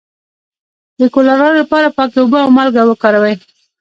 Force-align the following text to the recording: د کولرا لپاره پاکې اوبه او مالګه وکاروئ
د 0.99 1.01
کولرا 1.13 1.49
لپاره 1.59 1.87
پاکې 1.97 2.17
اوبه 2.21 2.39
او 2.43 2.49
مالګه 2.57 2.83
وکاروئ 2.85 3.35